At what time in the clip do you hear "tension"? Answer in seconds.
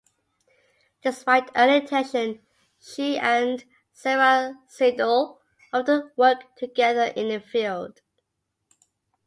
1.85-2.39